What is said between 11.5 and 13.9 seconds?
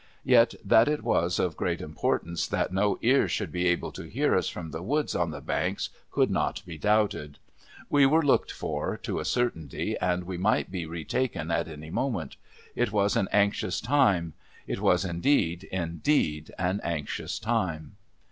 at any moment. It was an anxious